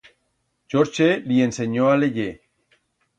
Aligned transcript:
Chorche 0.71 1.09
li 1.27 1.37
ensenyó 1.45 1.85
a 1.91 1.95
leyer. 2.01 2.33